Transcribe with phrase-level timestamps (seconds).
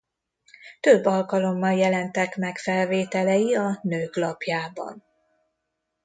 [0.79, 5.03] Több alkalommal jelentek meg felvételei a Nők lapjában.